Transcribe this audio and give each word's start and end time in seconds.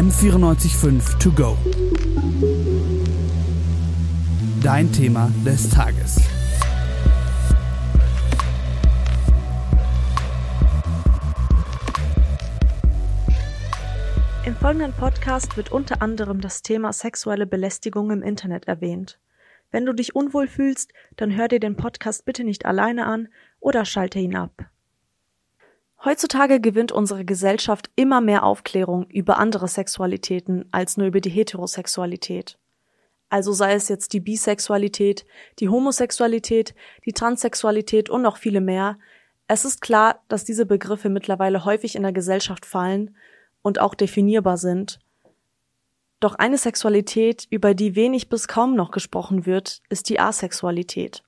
M945 0.00 1.18
To 1.18 1.30
Go. 1.30 1.58
Dein 4.62 4.90
Thema 4.90 5.30
des 5.44 5.68
Tages. 5.68 6.16
Im 14.46 14.56
folgenden 14.56 14.94
Podcast 14.94 15.58
wird 15.58 15.70
unter 15.70 16.00
anderem 16.00 16.40
das 16.40 16.62
Thema 16.62 16.94
sexuelle 16.94 17.46
Belästigung 17.46 18.10
im 18.10 18.22
Internet 18.22 18.68
erwähnt. 18.68 19.20
Wenn 19.70 19.84
du 19.84 19.92
dich 19.92 20.16
unwohl 20.16 20.48
fühlst, 20.48 20.94
dann 21.16 21.36
hör 21.36 21.48
dir 21.48 21.60
den 21.60 21.76
Podcast 21.76 22.24
bitte 22.24 22.42
nicht 22.44 22.64
alleine 22.64 23.04
an 23.04 23.28
oder 23.60 23.84
schalte 23.84 24.18
ihn 24.18 24.34
ab. 24.34 24.70
Heutzutage 26.02 26.60
gewinnt 26.60 26.92
unsere 26.92 27.26
Gesellschaft 27.26 27.90
immer 27.94 28.22
mehr 28.22 28.44
Aufklärung 28.44 29.04
über 29.10 29.38
andere 29.38 29.68
Sexualitäten 29.68 30.66
als 30.70 30.96
nur 30.96 31.06
über 31.06 31.20
die 31.20 31.30
Heterosexualität. 31.30 32.58
Also 33.28 33.52
sei 33.52 33.74
es 33.74 33.88
jetzt 33.88 34.14
die 34.14 34.20
Bisexualität, 34.20 35.26
die 35.58 35.68
Homosexualität, 35.68 36.74
die 37.04 37.12
Transsexualität 37.12 38.08
und 38.08 38.22
noch 38.22 38.38
viele 38.38 38.62
mehr. 38.62 38.98
Es 39.46 39.66
ist 39.66 39.82
klar, 39.82 40.22
dass 40.28 40.44
diese 40.44 40.64
Begriffe 40.64 41.10
mittlerweile 41.10 41.66
häufig 41.66 41.94
in 41.94 42.02
der 42.02 42.12
Gesellschaft 42.12 42.64
fallen 42.64 43.14
und 43.60 43.78
auch 43.78 43.94
definierbar 43.94 44.56
sind. 44.56 45.00
Doch 46.18 46.34
eine 46.34 46.58
Sexualität, 46.58 47.46
über 47.50 47.74
die 47.74 47.94
wenig 47.94 48.28
bis 48.28 48.48
kaum 48.48 48.74
noch 48.74 48.90
gesprochen 48.90 49.44
wird, 49.44 49.82
ist 49.90 50.08
die 50.08 50.18
Asexualität. 50.18 51.22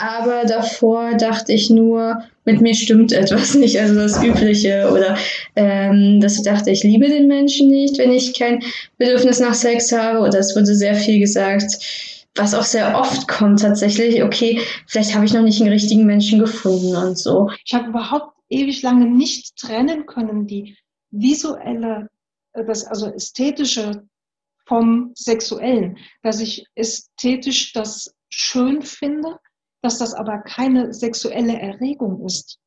Aber 0.00 0.44
davor 0.44 1.16
dachte 1.16 1.52
ich 1.52 1.70
nur, 1.70 2.22
mit 2.44 2.60
mir 2.60 2.74
stimmt 2.74 3.12
etwas 3.12 3.54
nicht, 3.54 3.78
also 3.80 3.94
das 3.94 4.22
Übliche. 4.22 4.90
Oder 4.92 5.16
ähm, 5.56 6.20
dass 6.20 6.36
ich 6.36 6.44
dachte, 6.44 6.70
ich 6.70 6.82
liebe 6.84 7.08
den 7.08 7.26
Menschen 7.26 7.68
nicht, 7.68 7.98
wenn 7.98 8.12
ich 8.12 8.38
kein 8.38 8.62
Bedürfnis 8.96 9.40
nach 9.40 9.54
Sex 9.54 9.92
habe. 9.92 10.20
Oder 10.20 10.38
es 10.38 10.54
wurde 10.54 10.74
sehr 10.74 10.94
viel 10.94 11.18
gesagt, 11.18 11.78
was 12.36 12.54
auch 12.54 12.64
sehr 12.64 12.96
oft 12.96 13.26
kommt 13.26 13.60
tatsächlich. 13.60 14.22
Okay, 14.22 14.60
vielleicht 14.86 15.14
habe 15.14 15.24
ich 15.24 15.32
noch 15.32 15.42
nicht 15.42 15.60
einen 15.60 15.72
richtigen 15.72 16.06
Menschen 16.06 16.38
gefunden 16.38 16.94
und 16.94 17.18
so. 17.18 17.50
Ich 17.64 17.74
habe 17.74 17.88
überhaupt 17.88 18.36
ewig 18.48 18.82
lange 18.82 19.06
nicht 19.06 19.56
trennen 19.56 20.06
können, 20.06 20.46
die 20.46 20.76
visuelle, 21.10 22.08
äh, 22.52 22.64
das 22.64 22.84
also 22.84 23.06
ästhetische 23.06 24.04
vom 24.66 25.12
sexuellen, 25.14 25.96
dass 26.22 26.40
ich 26.40 26.66
ästhetisch 26.74 27.72
das 27.72 28.14
schön 28.28 28.82
finde 28.82 29.38
dass 29.82 29.98
das 29.98 30.14
aber 30.14 30.38
keine 30.38 30.92
sexuelle 30.92 31.58
Erregung 31.58 32.24
ist. 32.24 32.58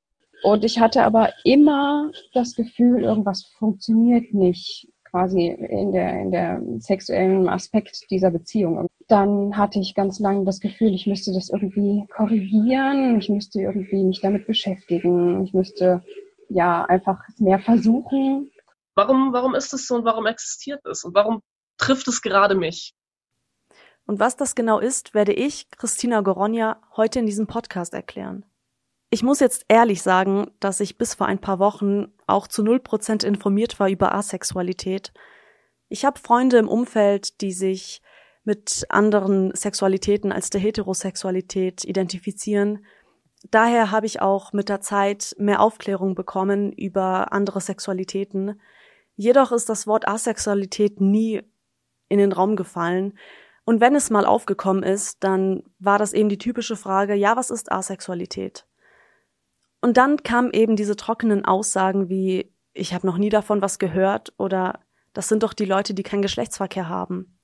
Und 0.44 0.64
ich 0.64 0.80
hatte 0.80 1.04
aber 1.04 1.30
immer 1.44 2.12
das 2.34 2.56
Gefühl, 2.56 3.04
irgendwas 3.04 3.45
funktioniert 3.59 4.34
nicht 4.34 4.88
quasi 5.04 5.48
in 5.48 5.92
der, 5.92 6.22
in 6.22 6.32
der 6.32 6.62
sexuellen 6.80 7.48
Aspekt 7.50 8.09
dieser 8.09 8.32
Beziehung. 8.32 8.78
Und 8.78 8.89
dann 9.08 9.58
hatte 9.58 9.80
ich 9.80 9.94
ganz 9.94 10.20
lange 10.20 10.45
das 10.45 10.62
Gefühl, 10.62 10.94
ich 10.94 11.06
müsste 11.06 11.34
das 11.34 11.50
irgendwie 11.50 12.08
korrigieren, 12.16 13.20
ich 13.20 13.30
müsste 13.30 13.62
irgendwie 13.62 14.04
mich 14.04 14.22
damit 14.22 14.48
beschäftigen, 14.48 15.44
ich 15.44 15.54
müsste 15.54 16.02
ja 16.50 16.86
einfach 16.86 17.20
mehr 17.38 17.59
versuchen. 17.59 18.50
Warum, 18.95 19.34
warum 19.34 19.54
ist 19.54 19.73
es 19.73 19.86
so 19.86 19.95
und 19.95 20.06
warum 20.06 20.26
existiert 20.26 20.86
es 20.86 21.04
und 21.04 21.14
warum 21.14 21.42
trifft 21.78 22.08
es 22.08 22.22
gerade 22.22 22.56
mich? 22.56 22.94
Und 24.12 24.20
was 24.20 24.36
das 24.36 24.56
genau 24.56 24.80
ist, 24.80 25.14
werde 25.14 25.31
ich, 25.31 25.72
Christina 25.72 26.20
Goronja, 26.20 26.81
heute 26.98 27.20
in 27.20 27.26
diesem 27.26 27.48
Podcast 27.48 27.94
erklären. 27.94 28.44
Ich 29.09 29.23
muss 29.23 29.40
jetzt 29.40 29.64
ehrlich 29.70 30.02
sagen, 30.02 30.52
dass 30.59 30.81
ich 30.81 30.98
bis 30.98 31.14
vor 31.14 31.28
ein 31.28 31.40
paar 31.40 31.59
Wochen 31.59 32.12
auch 32.28 32.48
zu 32.50 32.62
null 32.62 32.82
Prozent 32.82 33.23
informiert 33.23 33.80
war 33.80 33.89
über 33.89 34.14
Asexualität. 34.14 35.14
Ich 35.88 36.04
habe 36.04 36.20
Freunde 36.20 36.58
im 36.58 36.67
Umfeld, 36.67 37.39
die 37.39 37.54
sich 37.54 38.02
mit 38.44 38.86
anderen 38.89 39.56
Sexualitäten 39.56 40.33
als 40.33 40.49
der 40.49 40.60
Heterosexualität 40.60 41.86
identifizieren. 41.86 42.83
Daher 43.49 43.92
habe 43.92 44.08
ich 44.08 44.22
auch 44.22 44.52
mit 44.52 44.67
der 44.67 44.82
Zeit 44.82 45.38
mehr 45.39 45.61
Aufklärung 45.61 46.16
bekommen 46.16 46.73
über 46.73 47.32
andere 47.32 47.61
Sexualitäten. 47.61 48.60
Jedoch 49.16 49.54
ist 49.54 49.70
das 49.70 49.88
Wort 49.88 50.05
Asexualität 50.05 50.99
nie 50.99 51.43
in 52.10 52.17
den 52.17 52.33
Raum 52.33 52.58
gefallen 52.58 53.14
und 53.71 53.80
wenn 53.80 53.95
es 53.95 54.09
mal 54.09 54.26
aufgekommen 54.26 54.83
ist, 54.83 55.23
dann 55.23 55.64
war 55.80 55.98
das 55.98 56.11
eben 56.11 56.27
die 56.27 56.37
typische 56.37 56.76
Frage, 56.76 57.15
ja, 57.15 57.37
was 57.37 57.49
ist 57.49 57.71
Asexualität? 57.71 58.67
Und 59.80 59.95
dann 59.95 60.23
kamen 60.23 60.52
eben 60.52 60.76
diese 60.76 60.98
trockenen 60.98 61.45
Aussagen 61.45 62.10
wie, 62.10 62.54
ich 62.73 62.93
habe 62.93 63.08
noch 63.08 63.17
nie 63.17 63.30
davon 63.30 63.61
was 63.61 63.80
gehört 63.80 64.33
oder 64.37 64.81
das 65.14 65.30
sind 65.30 65.43
doch 65.43 65.54
die 65.54 65.64
Leute, 65.64 65.93
die 65.93 66.04
keinen 66.04 66.21
Geschlechtsverkehr 66.21 66.89
haben. 66.89 67.39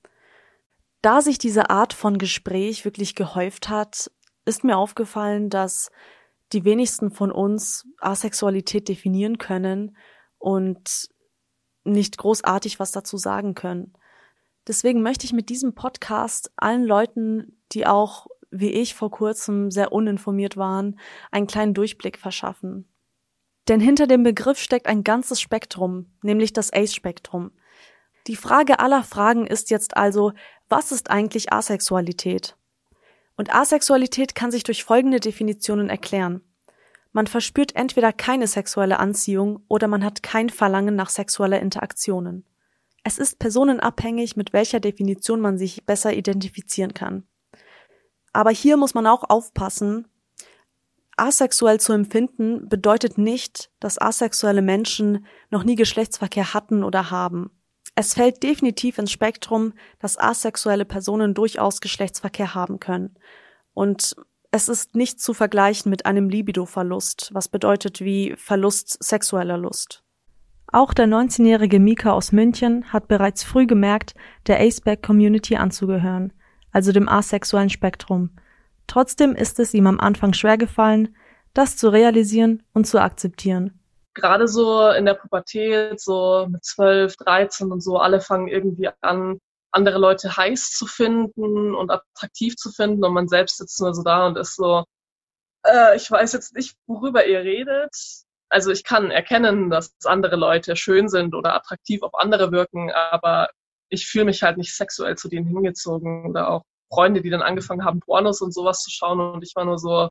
Da 1.02 1.22
sich 1.22 1.38
diese 1.38 1.70
Art 1.70 1.94
von 1.94 2.18
Gespräch 2.18 2.84
wirklich 2.84 3.16
gehäuft 3.16 3.70
hat, 3.70 4.12
ist 4.44 4.66
mir 4.66 4.76
aufgefallen, 4.76 5.50
dass 5.50 5.92
die 6.52 6.66
wenigsten 6.66 7.10
von 7.10 7.32
uns 7.32 7.88
Asexualität 8.02 8.90
definieren 8.90 9.38
können 9.38 9.96
und 10.40 11.08
nicht 11.86 12.18
großartig 12.18 12.82
was 12.82 12.92
dazu 12.92 13.16
sagen 13.16 13.56
können. 13.56 13.94
Deswegen 14.68 15.02
möchte 15.02 15.26
ich 15.26 15.34
mit 15.34 15.50
diesem 15.50 15.74
Podcast 15.74 16.52
allen 16.58 16.84
Leuten, 16.84 17.58
die 17.72 17.88
auch 17.88 18.28
wie 18.52 18.72
ich 18.72 18.96
vor 18.96 19.12
kurzem 19.12 19.72
sehr 19.72 19.92
uninformiert 19.92 20.58
waren, 20.58 21.00
einen 21.32 21.48
kleinen 21.48 21.74
Durchblick 21.74 22.18
verschaffen. 22.18 22.88
Denn 23.68 23.80
hinter 23.80 24.08
dem 24.08 24.24
Begriff 24.24 24.60
steckt 24.60 24.88
ein 24.88 25.04
ganzes 25.04 25.42
Spektrum, 25.42 26.08
nämlich 26.22 26.54
das 26.54 26.72
ACE-Spektrum. 26.72 27.52
Die 28.28 28.36
Frage 28.36 28.80
aller 28.80 29.04
Fragen 29.04 29.48
ist 29.48 29.70
jetzt 29.70 29.98
also, 29.98 30.34
was 30.70 30.92
ist 30.92 31.10
eigentlich 31.10 31.52
Asexualität? 31.52 32.56
Und 33.36 33.54
Asexualität 33.54 34.36
kann 34.36 34.52
sich 34.52 34.64
durch 34.64 34.84
folgende 34.84 35.20
Definitionen 35.20 35.90
erklären. 35.90 36.42
Man 37.12 37.28
verspürt 37.28 37.76
entweder 37.76 38.12
keine 38.14 38.48
sexuelle 38.48 39.00
Anziehung 39.00 39.64
oder 39.68 39.88
man 39.88 40.04
hat 40.04 40.24
kein 40.24 40.50
Verlangen 40.50 40.96
nach 40.96 41.10
sexueller 41.10 41.60
Interaktionen. 41.60 42.46
Es 43.08 43.20
ist 43.20 43.40
personenabhängig, 43.40 44.36
mit 44.36 44.52
welcher 44.52 44.82
Definition 44.82 45.40
man 45.40 45.58
sich 45.58 45.86
besser 45.86 46.12
identifizieren 46.12 46.94
kann. 46.94 47.26
Aber 48.34 48.52
hier 48.52 48.76
muss 48.76 48.96
man 48.96 49.08
auch 49.08 49.24
aufpassen, 49.30 50.10
asexuell 51.16 51.80
zu 51.80 51.94
empfinden 51.94 52.68
bedeutet 52.68 53.18
nicht, 53.18 53.72
dass 53.80 53.98
asexuelle 53.98 54.62
Menschen 54.62 55.26
noch 55.50 55.64
nie 55.64 55.76
Geschlechtsverkehr 55.76 56.54
hatten 56.54 56.84
oder 56.84 57.10
haben. 57.10 57.50
Es 57.96 58.14
fällt 58.14 58.44
definitiv 58.44 58.98
ins 58.98 59.14
Spektrum, 59.14 59.72
dass 60.00 60.20
asexuelle 60.20 60.84
Personen 60.84 61.34
durchaus 61.34 61.80
Geschlechtsverkehr 61.80 62.56
haben 62.56 62.82
können. 62.82 63.18
Und 63.74 64.18
es 64.52 64.68
ist 64.68 64.96
nicht 64.96 65.22
zu 65.22 65.34
vergleichen 65.34 65.90
mit 65.90 66.06
einem 66.06 66.28
Libido-Verlust, 66.28 67.30
was 67.32 67.48
bedeutet 67.48 68.02
wie 68.02 68.36
Verlust 68.36 69.02
sexueller 69.02 69.58
Lust. 69.58 70.04
Auch 70.72 70.94
der 70.94 71.08
19-jährige 71.08 71.80
Mika 71.80 72.12
aus 72.12 72.34
München 72.34 72.92
hat 72.92 73.08
bereits 73.08 73.44
früh 73.44 73.66
gemerkt, 73.66 74.16
der 74.48 74.60
Aceback-Community 74.60 75.56
anzugehören, 75.56 76.34
also 76.72 76.92
dem 76.92 77.08
asexuellen 77.08 77.70
Spektrum. 77.70 78.32
Trotzdem 78.86 79.34
ist 79.34 79.60
es 79.60 79.74
ihm 79.74 79.88
am 79.88 80.00
Anfang 80.00 80.34
schwer 80.34 80.58
gefallen, 80.58 81.16
das 81.54 81.78
zu 81.78 81.90
realisieren 81.90 82.64
und 82.74 82.86
zu 82.86 83.02
akzeptieren. 83.02 83.80
Gerade 84.14 84.48
so 84.48 84.90
in 84.90 85.06
der 85.06 85.14
Pubertät, 85.14 86.02
so 86.02 86.48
mit 86.50 86.66
12, 86.66 87.16
13 87.16 87.72
und 87.72 87.82
so, 87.82 87.98
alle 87.98 88.20
fangen 88.20 88.48
irgendwie 88.48 88.90
an, 89.02 89.40
andere 89.72 90.00
Leute 90.00 90.36
heiß 90.36 90.72
zu 90.72 90.86
finden 90.86 91.76
und 91.76 91.92
attraktiv 91.92 92.56
zu 92.56 92.72
finden 92.72 93.04
und 93.06 93.14
man 93.14 93.28
selbst 93.28 93.58
sitzt 93.58 93.80
nur 93.80 93.94
so 93.94 94.04
da 94.04 94.28
und 94.28 94.38
ist 94.38 94.56
so, 94.56 94.84
äh, 95.66 95.96
ich 95.96 96.10
weiß 96.10 96.34
jetzt 96.34 96.56
nicht, 96.56 96.76
worüber 96.88 97.26
ihr 97.26 97.40
redet 97.40 98.26
also 98.50 98.72
ich 98.72 98.84
kann 98.84 99.12
erkennen, 99.12 99.70
dass 99.70 99.94
andere 100.06 100.36
Leute 100.36 100.76
schön 100.76 101.10
sind 101.10 101.36
oder 101.36 101.56
attraktiv 101.56 102.02
auf 102.04 102.14
andere 102.16 102.52
wirken, 102.52 102.92
aber 102.92 103.50
ich 103.90 104.08
fühle 104.08 104.26
mich 104.26 104.44
halt 104.44 104.58
nicht 104.58 104.76
sexuell 104.76 105.16
zu 105.16 105.30
denen 105.30 105.48
hingezogen 105.48 106.26
oder 106.30 106.50
auch 106.50 106.64
Freunde, 106.92 107.22
die 107.22 107.30
dann 107.30 107.42
angefangen 107.42 107.84
haben, 107.86 108.00
Pornos 108.00 108.42
und 108.42 108.54
sowas 108.54 108.82
zu 108.82 108.90
schauen 108.92 109.20
und 109.20 109.44
ich 109.44 109.56
war 109.56 109.66
nur 109.66 109.78
so, 109.78 110.10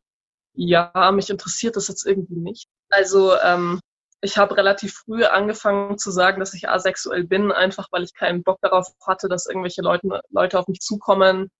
ja, 0.54 1.12
mich 1.12 1.30
interessiert 1.30 1.76
das 1.76 1.88
jetzt 1.88 2.06
irgendwie 2.06 2.36
nicht. 2.36 2.68
Also 2.90 3.36
ähm, 3.40 3.80
ich 4.22 4.38
habe 4.38 4.56
relativ 4.56 4.94
früh 4.94 5.24
angefangen 5.24 5.98
zu 5.98 6.10
sagen, 6.10 6.40
dass 6.40 6.54
ich 6.54 6.68
asexuell 6.68 7.24
bin, 7.24 7.52
einfach 7.52 7.88
weil 7.92 8.02
ich 8.02 8.14
keinen 8.14 8.42
Bock 8.42 8.58
darauf 8.62 8.88
hatte, 9.06 9.28
dass 9.28 9.46
irgendwelche 9.46 9.82
Leute, 9.82 10.20
Leute 10.30 10.58
auf 10.58 10.68
mich 10.68 10.80
zukommen 10.80 11.50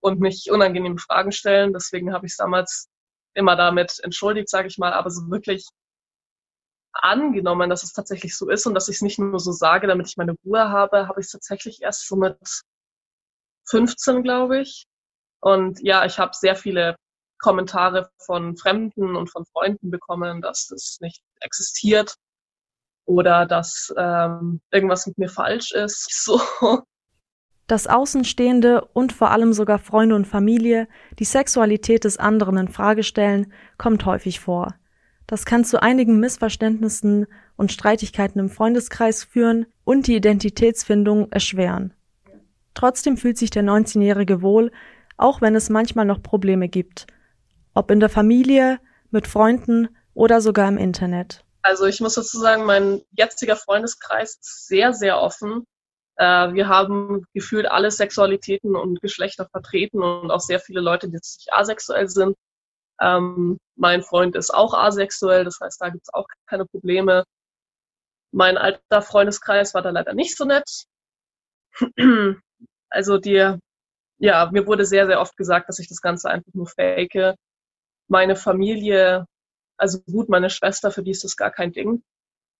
und 0.00 0.20
mich 0.20 0.50
unangenehme 0.50 0.98
Fragen 0.98 1.32
stellen. 1.32 1.72
Deswegen 1.72 2.12
habe 2.12 2.26
ich 2.26 2.36
damals 2.36 2.88
immer 3.34 3.56
damit 3.56 4.00
entschuldigt, 4.02 4.48
sage 4.48 4.68
ich 4.68 4.78
mal, 4.78 4.92
aber 4.92 5.10
so 5.10 5.30
wirklich 5.30 5.66
angenommen, 6.92 7.70
dass 7.70 7.82
es 7.82 7.92
tatsächlich 7.92 8.36
so 8.36 8.48
ist 8.50 8.66
und 8.66 8.74
dass 8.74 8.88
ich 8.88 8.96
es 8.96 9.02
nicht 9.02 9.18
nur 9.18 9.38
so 9.38 9.52
sage, 9.52 9.86
damit 9.86 10.08
ich 10.08 10.16
meine 10.16 10.34
Ruhe 10.44 10.70
habe, 10.70 11.08
habe 11.08 11.20
ich 11.20 11.26
es 11.26 11.32
tatsächlich 11.32 11.82
erst 11.82 12.06
so 12.06 12.16
mit 12.16 12.36
15, 13.68 14.22
glaube 14.22 14.60
ich. 14.60 14.86
Und 15.40 15.80
ja, 15.80 16.04
ich 16.04 16.18
habe 16.18 16.32
sehr 16.34 16.56
viele 16.56 16.96
Kommentare 17.38 18.10
von 18.18 18.56
Fremden 18.56 19.16
und 19.16 19.30
von 19.30 19.46
Freunden 19.46 19.90
bekommen, 19.90 20.42
dass 20.42 20.66
das 20.68 20.98
nicht 21.00 21.22
existiert. 21.40 22.16
oder 23.06 23.44
dass 23.46 23.92
ähm, 23.96 24.60
irgendwas 24.70 25.06
mit 25.06 25.18
mir 25.18 25.28
falsch 25.28 25.72
ist. 25.72 26.08
So. 26.24 26.40
Dass 27.66 27.86
Außenstehende 27.86 28.84
und 28.92 29.12
vor 29.12 29.30
allem 29.30 29.52
sogar 29.52 29.78
Freunde 29.78 30.16
und 30.16 30.26
Familie 30.26 30.88
die 31.18 31.24
Sexualität 31.24 32.04
des 32.04 32.18
anderen 32.18 32.56
in 32.56 32.68
Frage 32.68 33.04
stellen, 33.04 33.52
kommt 33.78 34.04
häufig 34.06 34.40
vor. 34.40 34.74
Das 35.30 35.44
kann 35.44 35.64
zu 35.64 35.80
einigen 35.80 36.18
Missverständnissen 36.18 37.28
und 37.56 37.70
Streitigkeiten 37.70 38.40
im 38.40 38.50
Freundeskreis 38.50 39.22
führen 39.22 39.66
und 39.84 40.08
die 40.08 40.16
Identitätsfindung 40.16 41.30
erschweren. 41.30 41.94
Trotzdem 42.74 43.16
fühlt 43.16 43.38
sich 43.38 43.50
der 43.50 43.62
19-Jährige 43.62 44.42
wohl, 44.42 44.72
auch 45.16 45.40
wenn 45.40 45.54
es 45.54 45.70
manchmal 45.70 46.04
noch 46.04 46.20
Probleme 46.20 46.68
gibt. 46.68 47.06
Ob 47.74 47.92
in 47.92 48.00
der 48.00 48.08
Familie, 48.08 48.80
mit 49.12 49.28
Freunden 49.28 49.96
oder 50.14 50.40
sogar 50.40 50.68
im 50.68 50.78
Internet. 50.78 51.44
Also 51.62 51.84
ich 51.84 52.00
muss 52.00 52.14
dazu 52.14 52.36
sagen, 52.36 52.64
mein 52.64 53.00
jetziger 53.12 53.54
Freundeskreis 53.54 54.36
ist 54.40 54.66
sehr, 54.66 54.92
sehr 54.92 55.20
offen. 55.20 55.64
Äh, 56.16 56.54
wir 56.54 56.66
haben 56.66 57.24
gefühlt 57.34 57.70
alle 57.70 57.92
Sexualitäten 57.92 58.74
und 58.74 59.00
Geschlechter 59.00 59.46
vertreten 59.48 60.02
und 60.02 60.32
auch 60.32 60.40
sehr 60.40 60.58
viele 60.58 60.80
Leute, 60.80 61.08
die 61.08 61.18
sich 61.22 61.52
asexuell 61.52 62.08
sind. 62.08 62.36
Ähm, 63.00 63.58
mein 63.76 64.02
Freund 64.02 64.36
ist 64.36 64.52
auch 64.52 64.74
asexuell, 64.74 65.44
das 65.44 65.58
heißt, 65.60 65.80
da 65.80 65.88
gibt 65.88 66.04
es 66.04 66.14
auch 66.14 66.26
keine 66.46 66.66
Probleme. 66.66 67.24
Mein 68.32 68.58
alter 68.58 69.02
Freundeskreis 69.02 69.74
war 69.74 69.82
da 69.82 69.90
leider 69.90 70.14
nicht 70.14 70.36
so 70.36 70.44
nett. 70.44 70.84
Also 72.92 73.18
die, 73.18 73.56
ja, 74.18 74.50
mir 74.50 74.66
wurde 74.66 74.84
sehr, 74.84 75.06
sehr 75.06 75.20
oft 75.20 75.36
gesagt, 75.36 75.68
dass 75.68 75.78
ich 75.78 75.88
das 75.88 76.00
Ganze 76.00 76.28
einfach 76.28 76.52
nur 76.54 76.66
fake. 76.66 77.36
Meine 78.08 78.34
Familie, 78.34 79.26
also 79.76 80.00
gut, 80.10 80.28
meine 80.28 80.50
Schwester, 80.50 80.90
für 80.90 81.04
die 81.04 81.12
ist 81.12 81.22
das 81.22 81.36
gar 81.36 81.52
kein 81.52 81.72
Ding. 81.72 82.02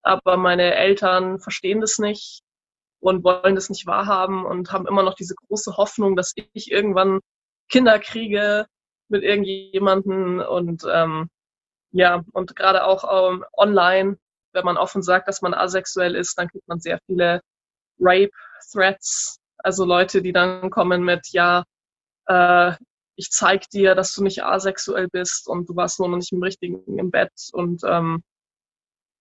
Aber 0.03 0.37
meine 0.37 0.73
Eltern 0.75 1.41
verstehen 1.41 1.81
das 1.81 1.99
nicht 1.99 2.43
und 3.01 3.25
wollen 3.25 3.55
das 3.55 3.69
nicht 3.69 3.85
wahrhaben 3.87 4.45
und 4.45 4.71
haben 4.71 4.87
immer 4.87 5.03
noch 5.03 5.15
diese 5.15 5.35
große 5.35 5.75
Hoffnung, 5.75 6.15
dass 6.15 6.33
ich 6.53 6.71
irgendwann 6.71 7.19
Kinder 7.67 7.99
kriege 7.99 8.67
mit 9.11 9.23
irgendjemanden 9.23 10.39
und 10.39 10.83
ähm, 10.91 11.29
ja, 11.91 12.23
und 12.33 12.55
gerade 12.55 12.85
auch 12.85 13.31
ähm, 13.31 13.45
online, 13.53 14.17
wenn 14.53 14.65
man 14.65 14.77
offen 14.77 15.01
sagt, 15.01 15.27
dass 15.27 15.41
man 15.41 15.53
asexuell 15.53 16.15
ist, 16.15 16.37
dann 16.37 16.47
kriegt 16.47 16.67
man 16.67 16.79
sehr 16.79 16.99
viele 17.05 17.41
Rape-Threats, 17.99 19.39
also 19.57 19.85
Leute, 19.85 20.21
die 20.21 20.33
dann 20.33 20.69
kommen 20.69 21.03
mit, 21.03 21.27
ja, 21.31 21.63
äh, 22.27 22.73
ich 23.15 23.29
zeig 23.29 23.69
dir, 23.69 23.93
dass 23.95 24.13
du 24.13 24.23
nicht 24.23 24.43
asexuell 24.43 25.07
bist 25.09 25.47
und 25.47 25.69
du 25.69 25.75
warst 25.75 25.99
nur 25.99 26.09
noch 26.09 26.17
nicht 26.17 26.31
im 26.31 26.41
richtigen 26.41 26.97
im 26.97 27.11
Bett 27.11 27.31
und 27.51 27.83
ähm, 27.85 28.23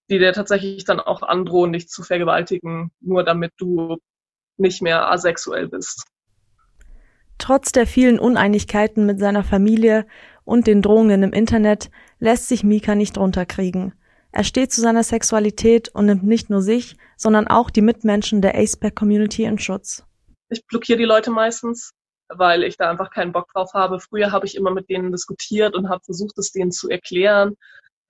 die 0.08 0.18
dir 0.18 0.32
tatsächlich 0.32 0.84
dann 0.84 1.00
auch 1.00 1.22
androhen, 1.22 1.72
dich 1.72 1.88
zu 1.88 2.02
vergewaltigen, 2.02 2.90
nur 3.00 3.24
damit 3.24 3.52
du 3.58 3.98
nicht 4.56 4.82
mehr 4.82 5.10
asexuell 5.10 5.68
bist. 5.68 6.04
Trotz 7.40 7.72
der 7.72 7.86
vielen 7.86 8.18
Uneinigkeiten 8.18 9.06
mit 9.06 9.18
seiner 9.18 9.42
Familie 9.42 10.06
und 10.44 10.66
den 10.66 10.82
Drohungen 10.82 11.22
im 11.22 11.32
Internet 11.32 11.90
lässt 12.18 12.48
sich 12.48 12.62
Mika 12.64 12.94
nicht 12.94 13.16
runterkriegen. 13.16 13.94
Er 14.30 14.44
steht 14.44 14.72
zu 14.72 14.82
seiner 14.82 15.02
Sexualität 15.02 15.88
und 15.88 16.04
nimmt 16.04 16.22
nicht 16.22 16.50
nur 16.50 16.60
sich, 16.60 16.96
sondern 17.16 17.48
auch 17.48 17.70
die 17.70 17.80
Mitmenschen 17.80 18.42
der 18.42 18.56
Aceback-Community 18.56 19.44
in 19.44 19.58
Schutz. 19.58 20.04
Ich 20.50 20.66
blockiere 20.66 20.98
die 20.98 21.06
Leute 21.06 21.30
meistens, 21.30 21.92
weil 22.28 22.62
ich 22.62 22.76
da 22.76 22.90
einfach 22.90 23.10
keinen 23.10 23.32
Bock 23.32 23.48
drauf 23.54 23.72
habe. 23.72 24.00
Früher 24.00 24.32
habe 24.32 24.44
ich 24.44 24.54
immer 24.54 24.70
mit 24.70 24.90
denen 24.90 25.10
diskutiert 25.10 25.74
und 25.74 25.88
habe 25.88 26.04
versucht, 26.04 26.38
es 26.38 26.52
denen 26.52 26.70
zu 26.70 26.90
erklären, 26.90 27.54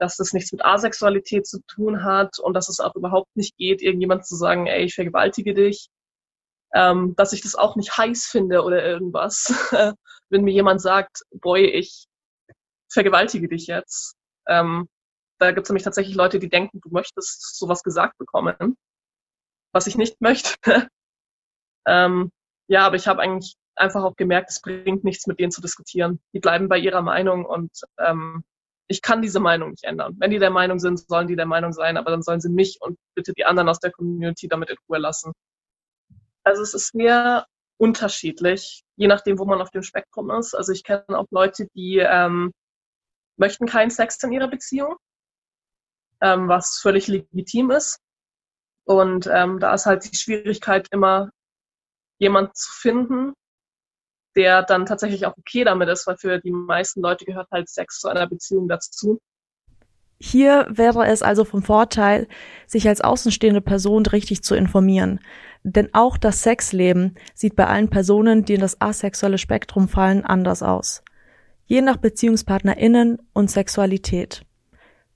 dass 0.00 0.16
das 0.16 0.32
nichts 0.32 0.50
mit 0.50 0.64
Asexualität 0.64 1.46
zu 1.46 1.60
tun 1.68 2.02
hat 2.02 2.40
und 2.40 2.54
dass 2.54 2.68
es 2.68 2.80
auch 2.80 2.96
überhaupt 2.96 3.36
nicht 3.36 3.56
geht, 3.56 3.80
irgendjemand 3.80 4.26
zu 4.26 4.34
sagen, 4.34 4.66
ey, 4.66 4.84
ich 4.84 4.94
vergewaltige 4.96 5.54
dich. 5.54 5.88
Ähm, 6.74 7.14
dass 7.16 7.32
ich 7.32 7.42
das 7.42 7.56
auch 7.56 7.76
nicht 7.76 7.96
heiß 7.96 8.26
finde 8.26 8.62
oder 8.62 8.84
irgendwas. 8.84 9.52
Wenn 10.30 10.44
mir 10.44 10.52
jemand 10.52 10.80
sagt, 10.80 11.22
boy, 11.32 11.64
ich 11.64 12.06
vergewaltige 12.92 13.48
dich 13.48 13.66
jetzt. 13.66 14.14
Ähm, 14.46 14.88
da 15.38 15.52
gibt 15.52 15.66
es 15.66 15.70
nämlich 15.70 15.84
tatsächlich 15.84 16.14
Leute, 16.14 16.38
die 16.38 16.48
denken, 16.48 16.80
du 16.80 16.90
möchtest 16.90 17.58
sowas 17.58 17.82
gesagt 17.82 18.18
bekommen, 18.18 18.76
was 19.72 19.86
ich 19.86 19.96
nicht 19.96 20.20
möchte. 20.20 20.54
ähm, 21.86 22.30
ja, 22.68 22.86
aber 22.86 22.96
ich 22.96 23.08
habe 23.08 23.22
eigentlich 23.22 23.56
einfach 23.74 24.04
auch 24.04 24.16
gemerkt, 24.16 24.50
es 24.50 24.60
bringt 24.60 25.04
nichts, 25.04 25.26
mit 25.26 25.40
denen 25.40 25.50
zu 25.50 25.60
diskutieren. 25.60 26.20
Die 26.34 26.40
bleiben 26.40 26.68
bei 26.68 26.78
ihrer 26.78 27.02
Meinung 27.02 27.46
und 27.46 27.70
ähm, 27.98 28.44
ich 28.86 29.02
kann 29.02 29.22
diese 29.22 29.40
Meinung 29.40 29.70
nicht 29.70 29.84
ändern. 29.84 30.16
Wenn 30.18 30.30
die 30.30 30.38
der 30.38 30.50
Meinung 30.50 30.78
sind, 30.78 30.98
sollen 30.98 31.28
die 31.28 31.36
der 31.36 31.46
Meinung 31.46 31.72
sein, 31.72 31.96
aber 31.96 32.10
dann 32.10 32.22
sollen 32.22 32.40
sie 32.40 32.50
mich 32.50 32.78
und 32.80 32.98
bitte 33.14 33.32
die 33.32 33.44
anderen 33.44 33.68
aus 33.68 33.78
der 33.78 33.92
Community 33.92 34.48
damit 34.48 34.68
in 34.68 34.76
Ruhe 34.88 34.98
lassen. 34.98 35.32
Also 36.44 36.62
es 36.62 36.74
ist 36.74 36.92
sehr 36.92 37.46
unterschiedlich, 37.78 38.82
je 38.96 39.06
nachdem, 39.06 39.38
wo 39.38 39.44
man 39.44 39.60
auf 39.60 39.70
dem 39.70 39.82
Spektrum 39.82 40.30
ist. 40.30 40.54
Also 40.54 40.72
ich 40.72 40.84
kenne 40.84 41.04
auch 41.08 41.26
Leute, 41.30 41.66
die 41.74 41.98
ähm, 41.98 42.52
möchten 43.36 43.66
keinen 43.66 43.90
Sex 43.90 44.22
in 44.22 44.32
ihrer 44.32 44.48
Beziehung, 44.48 44.96
ähm, 46.20 46.48
was 46.48 46.78
völlig 46.78 47.08
legitim 47.08 47.70
ist. 47.70 47.98
Und 48.84 49.26
ähm, 49.32 49.60
da 49.60 49.74
ist 49.74 49.86
halt 49.86 50.10
die 50.10 50.16
Schwierigkeit 50.16 50.88
immer, 50.90 51.30
jemand 52.18 52.54
zu 52.56 52.70
finden, 52.70 53.32
der 54.36 54.62
dann 54.62 54.86
tatsächlich 54.86 55.26
auch 55.26 55.36
okay 55.36 55.64
damit 55.64 55.88
ist, 55.88 56.06
weil 56.06 56.18
für 56.18 56.38
die 56.38 56.52
meisten 56.52 57.00
Leute 57.00 57.24
gehört 57.24 57.50
halt 57.50 57.68
Sex 57.68 57.98
zu 57.98 58.08
einer 58.08 58.28
Beziehung 58.28 58.68
dazu. 58.68 59.18
Hier 60.22 60.66
wäre 60.68 61.06
es 61.06 61.22
also 61.22 61.44
vom 61.44 61.62
Vorteil, 61.62 62.28
sich 62.66 62.86
als 62.86 63.00
außenstehende 63.00 63.62
Person 63.62 64.04
richtig 64.04 64.42
zu 64.42 64.54
informieren. 64.54 65.20
Denn 65.62 65.88
auch 65.94 66.18
das 66.18 66.42
Sexleben 66.42 67.14
sieht 67.34 67.56
bei 67.56 67.66
allen 67.66 67.88
Personen, 67.88 68.44
die 68.44 68.54
in 68.54 68.60
das 68.60 68.80
asexuelle 68.82 69.38
Spektrum 69.38 69.88
fallen, 69.88 70.24
anders 70.24 70.62
aus. 70.62 71.02
Je 71.64 71.80
nach 71.80 71.96
BeziehungspartnerInnen 71.96 73.18
und 73.32 73.50
Sexualität. 73.50 74.44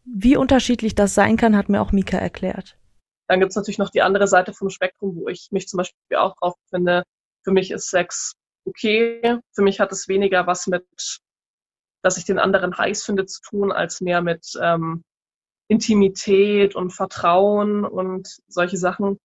Wie 0.06 0.36
unterschiedlich 0.36 0.94
das 0.94 1.14
sein 1.14 1.36
kann, 1.36 1.56
hat 1.56 1.68
mir 1.68 1.82
auch 1.82 1.92
Mika 1.92 2.16
erklärt. 2.16 2.78
Dann 3.28 3.40
gibt's 3.40 3.56
natürlich 3.56 3.78
noch 3.78 3.90
die 3.90 4.02
andere 4.02 4.26
Seite 4.26 4.54
vom 4.54 4.70
Spektrum, 4.70 5.16
wo 5.16 5.28
ich 5.28 5.48
mich 5.50 5.68
zum 5.68 5.78
Beispiel 5.78 6.16
auch 6.16 6.34
drauf 6.36 6.54
finde. 6.70 7.04
Für 7.42 7.52
mich 7.52 7.70
ist 7.70 7.90
Sex 7.90 8.34
okay. 8.64 9.38
Für 9.52 9.62
mich 9.62 9.80
hat 9.80 9.92
es 9.92 10.08
weniger 10.08 10.46
was 10.46 10.66
mit, 10.66 10.84
dass 12.04 12.18
ich 12.18 12.26
den 12.26 12.38
anderen 12.38 12.76
heiß 12.76 13.02
finde, 13.02 13.24
zu 13.24 13.40
tun, 13.40 13.72
als 13.72 14.02
mehr 14.02 14.20
mit 14.20 14.52
ähm, 14.60 15.02
Intimität 15.68 16.76
und 16.76 16.90
Vertrauen 16.90 17.86
und 17.86 18.28
solche 18.46 18.76
Sachen. 18.76 19.18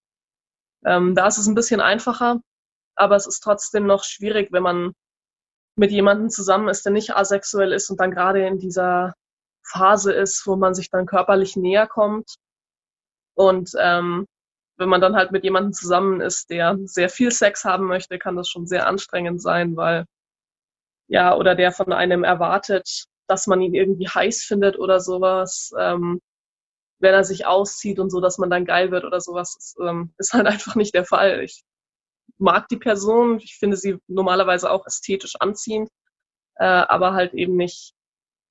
Ähm, 0.86 1.14
da 1.14 1.28
ist 1.28 1.38
es 1.38 1.48
ein 1.48 1.56
bisschen 1.56 1.82
einfacher, 1.82 2.40
aber 2.96 3.18
es 3.18 3.28
ist 3.28 3.42
trotzdem 3.42 3.86
noch 3.86 4.06
schwierig, 4.06 4.54
wenn 4.54 4.64
man 4.64 4.94
mit 5.76 5.92
jemandem 5.92 6.30
zusammen 6.30 6.70
ist, 6.70 6.86
der 6.86 6.94
nicht 6.94 7.14
asexuell 7.14 7.74
ist 7.74 7.90
und 7.90 8.00
dann 8.00 8.12
gerade 8.12 8.48
in 8.48 8.60
dieser 8.60 9.14
Phase 9.62 10.14
ist, 10.14 10.48
wo 10.48 10.56
man 10.56 10.74
sich 10.74 10.90
dann 10.90 11.06
körperlich 11.06 11.58
näher 11.58 11.86
kommt. 11.86 12.36
Und 13.36 13.72
ähm, 13.78 14.26
wenn 14.78 14.88
man 14.88 15.02
dann 15.02 15.18
halt 15.18 15.32
mit 15.34 15.44
jemandem 15.44 15.74
zusammen 15.74 16.22
ist, 16.22 16.50
der 16.50 16.78
sehr 16.86 17.10
viel 17.10 17.32
Sex 17.32 17.66
haben 17.66 17.88
möchte, 17.88 18.18
kann 18.20 18.38
das 18.38 18.48
schon 18.48 18.68
sehr 18.68 18.88
anstrengend 18.88 19.42
sein, 19.42 19.76
weil 19.76 20.06
ja, 21.10 21.36
oder 21.36 21.56
der 21.56 21.72
von 21.72 21.92
einem 21.92 22.24
erwartet, 22.24 23.06
dass 23.28 23.48
man 23.48 23.62
ihn 23.62 23.74
irgendwie 23.74 24.08
heiß 24.08 24.44
findet 24.44 24.78
oder 24.80 25.00
sowas, 25.00 25.72
ähm, 25.78 26.22
wenn 27.00 27.14
er 27.14 27.24
sich 27.24 27.46
auszieht 27.46 28.00
und 28.00 28.10
so, 28.10 28.22
dass 28.22 28.38
man 28.38 28.50
dann 28.50 28.66
geil 28.66 28.92
wird 28.92 29.06
oder 29.06 29.20
sowas, 29.20 29.56
ist, 29.58 29.78
ähm, 29.82 30.14
ist 30.18 30.34
halt 30.34 30.48
einfach 30.48 30.76
nicht 30.76 30.94
der 30.94 31.06
Fall. 31.06 31.44
Ich 31.44 31.64
mag 32.38 32.68
die 32.70 32.78
Person, 32.78 33.40
ich 33.40 33.58
finde 33.58 33.76
sie 33.76 33.98
normalerweise 34.08 34.72
auch 34.72 34.86
ästhetisch 34.86 35.36
anziehend, 35.40 35.90
äh, 36.56 36.66
aber 36.66 37.14
halt 37.14 37.34
eben 37.34 37.56
nicht 37.56 37.94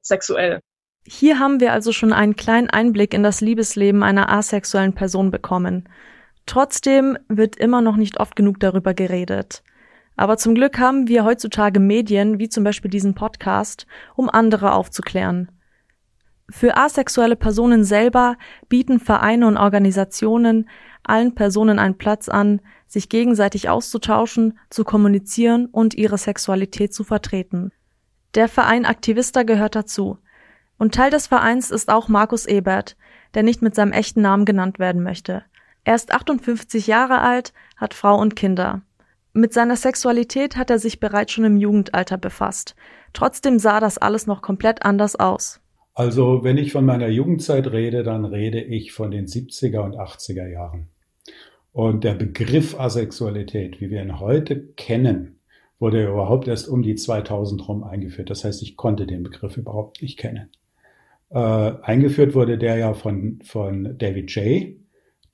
sexuell. 0.03 0.61
Hier 1.07 1.39
haben 1.39 1.61
wir 1.61 1.73
also 1.73 1.93
schon 1.93 2.13
einen 2.13 2.37
kleinen 2.37 2.69
Einblick 2.69 3.15
in 3.15 3.23
das 3.23 3.41
Liebesleben 3.41 4.03
einer 4.03 4.31
asexuellen 4.31 4.95
Person 4.95 5.31
bekommen. 5.31 5.89
Trotzdem 6.45 7.19
wird 7.29 7.57
immer 7.57 7.81
noch 7.81 7.97
nicht 7.97 8.21
oft 8.21 8.37
genug 8.37 8.59
darüber 8.61 8.95
geredet. 8.95 9.63
Aber 10.19 10.37
zum 10.37 10.57
Glück 10.57 10.81
haben 10.81 11.07
wir 11.07 11.25
heutzutage 11.25 11.79
Medien, 11.79 12.41
wie 12.41 12.49
zum 12.49 12.65
Beispiel 12.65 12.91
diesen 12.91 13.15
Podcast, 13.15 13.87
um 14.17 14.29
andere 14.29 14.73
aufzuklären. 14.73 15.49
Für 16.51 16.77
asexuelle 16.77 17.37
Personen 17.37 17.85
selber 17.85 18.37
bieten 18.69 18.99
Vereine 18.99 19.47
und 19.47 19.57
Organisationen 19.57 20.69
allen 21.05 21.37
Personen 21.37 21.79
einen 21.79 21.99
Platz 21.99 22.29
an, 22.29 22.61
sich 22.89 23.09
gegenseitig 23.09 23.69
auszutauschen, 23.69 24.59
zu 24.71 24.83
kommunizieren 24.83 25.67
und 25.67 25.95
ihre 25.95 26.19
Sexualität 26.19 26.93
zu 26.93 27.05
vertreten. 27.05 27.71
Der 28.35 28.49
Verein 28.49 28.87
Aktivista 28.87 29.45
gehört 29.45 29.77
dazu. 29.77 30.19
Und 30.79 30.97
Teil 30.97 31.13
des 31.13 31.29
Vereins 31.29 31.71
ist 31.71 31.89
auch 31.91 32.09
Markus 32.09 32.47
Ebert, 32.47 32.97
der 33.35 33.45
nicht 33.45 33.63
mit 33.63 33.77
seinem 33.77 33.93
echten 33.93 34.23
Namen 34.23 34.47
genannt 34.47 34.81
werden 34.81 35.05
möchte. 35.05 35.45
Er 35.85 35.95
ist 35.95 36.13
58 36.13 36.89
Jahre 36.89 37.21
alt, 37.21 37.53
hat 37.77 37.95
Frau 37.95 38.19
und 38.19 38.35
Kinder. 38.35 38.83
Mit 39.33 39.53
seiner 39.53 39.77
Sexualität 39.77 40.57
hat 40.57 40.71
er 40.71 40.79
sich 40.79 41.01
bereits 41.01 41.33
schon 41.33 41.45
im 41.45 41.57
Jugendalter 41.57 42.19
befasst. 42.19 42.75
Trotzdem 43.13 43.59
sah 43.59 43.81
das 43.81 43.99
alles 43.99 44.27
noch 44.27 44.43
komplett 44.43 44.85
anders 44.85 45.17
aus. 45.17 45.61
Also, 45.95 46.45
wenn 46.45 46.59
ich 46.59 46.73
von 46.73 46.85
meiner 46.85 47.09
Jugendzeit 47.09 47.67
rede, 47.73 48.03
dann 48.05 48.25
rede 48.25 48.61
ich 48.61 48.93
von 48.93 49.11
den 49.11 49.27
70er 49.27 49.81
und 49.81 49.97
80er 49.97 50.47
Jahren. 50.47 50.89
Und 51.73 52.05
der 52.05 52.15
Begriff 52.15 52.79
Asexualität, 52.79 53.81
wie 53.81 53.91
wir 53.91 54.03
ihn 54.03 54.21
heute 54.21 54.61
kennen, 54.77 55.39
wurde 55.79 56.07
überhaupt 56.07 56.49
erst 56.49 56.69
um 56.69 56.83
die 56.83 56.95
2000 56.95 57.69
rum 57.69 57.85
eingeführt. 57.85 58.31
Das 58.31 58.45
heißt, 58.45 58.63
ich 58.63 58.77
konnte 58.77 59.07
den 59.07 59.23
Begriff 59.23 59.57
überhaupt 59.57 60.03
nicht 60.03 60.19
kennen. 60.19 60.51
Äh, 61.31 61.39
eingeführt 61.39 62.35
wurde 62.35 62.59
der 62.59 62.77
ja 62.77 62.95
von, 62.95 63.41
von 63.45 63.97
David 63.99 64.35
Jay, 64.35 64.81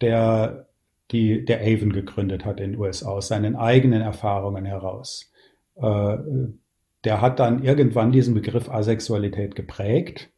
der 0.00 0.66
die, 1.10 1.44
der 1.44 1.60
Avon 1.60 1.92
gegründet 1.92 2.44
hat 2.44 2.60
in 2.60 2.72
den 2.72 2.80
USA, 2.80 3.10
aus 3.10 3.28
seinen 3.28 3.56
eigenen 3.56 4.02
Erfahrungen 4.02 4.64
heraus. 4.64 5.30
Äh, 5.76 6.16
der 7.04 7.20
hat 7.20 7.38
dann 7.38 7.62
irgendwann 7.62 8.12
diesen 8.12 8.34
Begriff 8.34 8.70
Asexualität 8.70 9.54
geprägt 9.54 10.30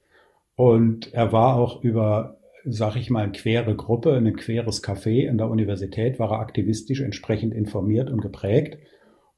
und 0.57 1.13
er 1.15 1.33
war 1.33 1.57
auch 1.57 1.83
über, 1.83 2.39
sag 2.65 2.97
ich 2.97 3.11
mal, 3.11 3.23
eine 3.23 3.33
quere 3.33 3.77
Gruppe, 3.77 4.15
ein 4.15 4.37
queres 4.37 4.83
Café 4.83 5.29
in 5.29 5.39
der 5.39 5.49
Universität, 5.49 6.19
war 6.19 6.33
er 6.33 6.41
aktivistisch 6.41 7.01
entsprechend 7.01 7.55
informiert 7.55 8.11
und 8.11 8.21
geprägt 8.21 8.79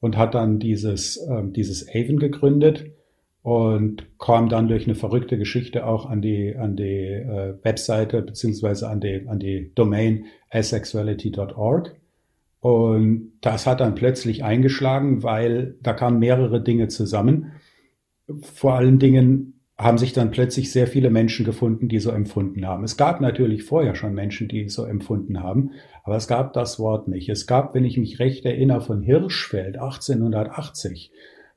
und 0.01 0.17
hat 0.17 0.35
dann 0.35 0.59
dieses, 0.59 1.19
äh, 1.19 1.43
dieses 1.45 1.87
Avon 1.89 2.19
gegründet 2.19 2.87
und 3.49 4.05
kam 4.19 4.51
dann 4.51 4.69
durch 4.69 4.85
eine 4.85 4.95
verrückte 4.95 5.39
Geschichte 5.39 5.87
auch 5.87 6.05
an 6.05 6.21
die, 6.21 6.55
an 6.55 6.77
die 6.77 7.07
äh, 7.07 7.55
Webseite 7.63 8.21
beziehungsweise 8.21 8.91
an 8.91 9.01
die, 9.01 9.25
an 9.27 9.39
die 9.39 9.73
Domain 9.75 10.27
asexuality.org. 10.51 11.97
Und 12.61 13.33
das 13.41 13.67
hat 13.67 13.81
dann 13.81 13.95
plötzlich 13.95 14.45
eingeschlagen, 14.45 15.23
weil 15.23 15.77
da 15.81 15.95
kamen 15.95 16.19
mehrere 16.19 16.63
Dinge 16.63 16.89
zusammen. 16.89 17.53
Vor 18.43 18.75
allen 18.75 18.99
Dingen 18.99 19.63
haben 19.79 19.97
sich 19.97 20.13
dann 20.13 20.31
plötzlich 20.31 20.71
sehr 20.71 20.87
viele 20.87 21.09
Menschen 21.09 21.47
gefunden, 21.47 21.89
die 21.89 22.01
so 22.01 22.11
empfunden 22.11 22.67
haben. 22.67 22.85
Es 22.85 22.99
gab 22.99 23.23
natürlich 23.23 23.63
vorher 23.63 23.95
schon 23.95 24.13
Menschen, 24.13 24.49
die 24.49 24.69
so 24.69 24.85
empfunden 24.85 25.43
haben, 25.43 25.71
aber 26.05 26.17
es 26.17 26.29
gab 26.29 26.53
das 26.53 26.79
Wort 26.79 27.09
nicht. 27.09 27.31
Es 27.31 27.47
gab, 27.47 27.75
wenn 27.75 27.87
ich 27.87 27.97
mich 27.97 28.19
recht 28.19 28.45
erinnere, 28.45 28.83
von 28.83 29.01
Hirschfeld 29.01 29.79
1880 29.79 31.13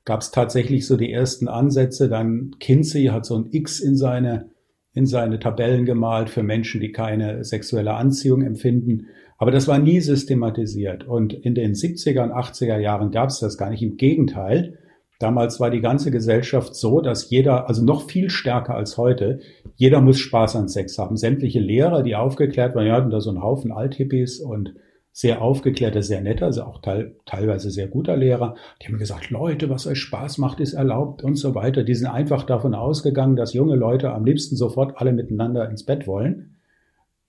gab 0.06 0.22
es 0.22 0.32
tatsächlich 0.32 0.88
so 0.88 0.98
die 0.98 1.12
ersten 1.12 1.48
Ansätze. 1.48 2.10
Dann 2.10 2.52
Kinsey 2.60 3.06
hat 3.06 3.26
so 3.26 3.36
ein 3.38 3.48
X 3.52 3.80
in 3.80 3.96
seine, 3.96 4.50
in 4.94 5.06
seine 5.06 5.40
Tabellen 5.40 5.86
gemalt 5.86 6.30
für 6.30 6.44
Menschen, 6.44 6.82
die 6.82 6.92
keine 6.92 7.44
sexuelle 7.44 7.94
Anziehung 7.94 8.42
empfinden. 8.42 9.08
Aber 9.38 9.52
das 9.52 9.68
war 9.68 9.80
nie 9.80 10.00
systematisiert. 10.00 11.08
Und 11.08 11.34
in 11.34 11.56
den 11.56 11.74
70er 11.74 12.24
und 12.24 12.32
80er 12.32 12.78
Jahren 12.78 13.12
gab 13.12 13.30
es 13.30 13.40
das 13.40 13.58
gar 13.58 13.70
nicht. 13.70 13.82
Im 13.82 13.98
Gegenteil, 13.98 14.78
Damals 15.22 15.60
war 15.60 15.70
die 15.70 15.82
ganze 15.82 16.10
Gesellschaft 16.10 16.74
so, 16.74 17.00
dass 17.00 17.30
jeder, 17.30 17.70
also 17.70 17.84
noch 17.84 18.10
viel 18.10 18.32
stärker 18.32 18.74
als 18.74 18.98
heute, 18.98 19.40
jeder 19.76 20.02
muss 20.02 20.18
Spaß 20.18 20.56
an 20.56 20.68
Sex 20.68 20.98
haben. 20.98 21.16
Sämtliche 21.16 21.60
Lehrer, 21.60 22.02
die 22.02 22.16
aufgeklärt 22.16 22.74
waren, 22.74 22.88
ja, 22.88 22.96
hatten 22.96 23.12
da 23.12 23.22
so 23.22 23.30
einen 23.30 23.44
Haufen 23.44 23.72
Althippies 23.72 24.40
und 24.40 24.74
sehr 25.14 25.42
aufgeklärte, 25.42 26.02
sehr 26.04 26.22
netter, 26.22 26.46
also 26.46 26.64
auch 26.64 26.82
teil, 26.82 27.16
teilweise 27.26 27.70
sehr 27.70 27.88
guter 27.88 28.16
Lehrer, 28.16 28.56
die 28.82 28.88
haben 28.88 28.98
gesagt, 28.98 29.30
Leute, 29.30 29.70
was 29.70 29.86
euch 29.86 30.00
Spaß 30.00 30.38
macht, 30.38 30.60
ist 30.60 30.74
erlaubt 30.74 31.22
und 31.22 31.36
so 31.36 31.54
weiter. 31.54 31.84
Die 31.84 31.96
sind 31.96 32.08
einfach 32.08 32.44
davon 32.44 32.74
ausgegangen, 32.74 33.36
dass 33.36 33.54
junge 33.54 33.76
Leute 33.76 34.14
am 34.14 34.24
liebsten 34.24 34.56
sofort 34.56 34.98
alle 34.98 35.12
miteinander 35.12 35.70
ins 35.70 35.86
Bett 35.86 36.08
wollen, 36.08 36.58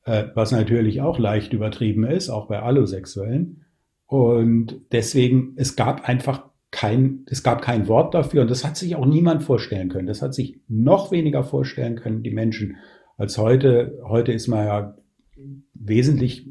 äh, 0.05 0.25
was 0.35 0.53
natürlich 0.53 1.01
auch 1.01 1.19
leicht 1.19 1.53
übertrieben 1.53 2.05
ist, 2.05 2.31
auch 2.31 2.47
bei 2.47 2.61
Allosexuellen. 2.61 3.65
Und 4.07 4.77
deswegen, 4.93 5.55
es 5.57 5.75
gab 5.75 6.09
einfach 6.09 6.51
kein, 6.71 7.27
es 7.27 7.43
gab 7.43 7.63
kein 7.63 7.89
Wort 7.89 8.15
dafür 8.15 8.43
und 8.43 8.51
das 8.51 8.65
hat 8.65 8.77
sich 8.77 8.95
auch 8.95 9.07
niemand 9.07 9.43
vorstellen 9.43 9.89
können. 9.89 10.07
Das 10.07 10.23
hat 10.23 10.35
sich 10.35 10.61
noch 10.69 11.11
weniger 11.11 11.43
vorstellen 11.43 11.97
können, 11.97 12.23
die 12.23 12.31
Menschen, 12.31 12.77
als 13.19 13.39
heute. 13.39 14.01
Heute 14.05 14.33
ist 14.33 14.49
man 14.49 14.67
ja 14.67 14.97
wesentlich 15.75 16.47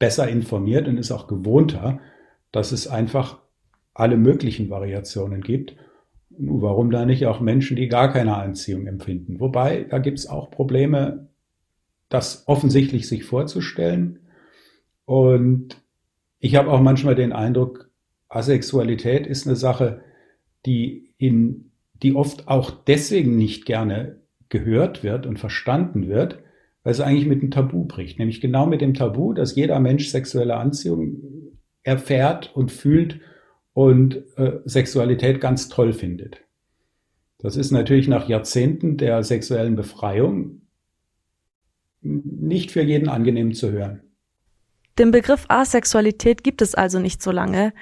besser 0.00 0.28
informiert 0.28 0.88
und 0.88 0.98
ist 0.98 1.12
auch 1.12 1.28
gewohnter, 1.28 2.00
dass 2.50 2.72
es 2.72 2.88
einfach 2.88 3.38
alle 3.94 4.16
möglichen 4.16 4.70
Variationen 4.70 5.42
gibt. 5.42 5.76
Warum 6.30 6.90
da 6.90 7.04
nicht 7.04 7.26
auch 7.26 7.40
Menschen, 7.40 7.76
die 7.76 7.86
gar 7.86 8.12
keine 8.12 8.36
Anziehung 8.36 8.86
empfinden? 8.86 9.38
Wobei, 9.38 9.84
da 9.88 9.98
gibt 9.98 10.18
es 10.18 10.26
auch 10.26 10.50
Probleme, 10.50 11.28
das 12.08 12.44
offensichtlich 12.48 13.06
sich 13.06 13.24
vorzustellen. 13.24 14.20
Und 15.04 15.76
ich 16.38 16.56
habe 16.56 16.70
auch 16.70 16.80
manchmal 16.80 17.14
den 17.14 17.32
Eindruck, 17.32 17.90
Asexualität 18.28 19.26
ist 19.26 19.46
eine 19.46 19.56
Sache, 19.56 20.00
die 20.64 21.12
in, 21.18 21.72
die 22.02 22.14
oft 22.14 22.48
auch 22.48 22.70
deswegen 22.70 23.36
nicht 23.36 23.66
gerne 23.66 24.20
gehört 24.48 25.04
wird 25.04 25.26
und 25.26 25.38
verstanden 25.38 26.08
wird, 26.08 26.38
weil 26.82 26.92
es 26.92 27.00
eigentlich 27.00 27.26
mit 27.26 27.42
dem 27.42 27.50
Tabu 27.50 27.84
bricht. 27.84 28.18
Nämlich 28.18 28.40
genau 28.40 28.66
mit 28.66 28.80
dem 28.80 28.94
Tabu, 28.94 29.32
dass 29.32 29.54
jeder 29.54 29.80
Mensch 29.80 30.08
sexuelle 30.08 30.56
Anziehung 30.56 31.22
erfährt 31.82 32.54
und 32.54 32.72
fühlt 32.72 33.20
und 33.72 34.16
äh, 34.36 34.58
Sexualität 34.64 35.40
ganz 35.40 35.68
toll 35.68 35.92
findet. 35.92 36.40
Das 37.38 37.56
ist 37.56 37.70
natürlich 37.70 38.08
nach 38.08 38.28
Jahrzehnten 38.28 38.96
der 38.96 39.22
sexuellen 39.22 39.76
Befreiung 39.76 40.62
nicht 42.02 42.70
für 42.70 42.82
jeden 42.82 43.08
angenehm 43.08 43.52
zu 43.52 43.70
hören. 43.70 44.02
Den 44.98 45.10
Begriff 45.10 45.46
Asexualität 45.48 46.44
gibt 46.44 46.60
es 46.62 46.74
also 46.74 46.98
nicht 46.98 47.22
so 47.22 47.30
lange. 47.30 47.72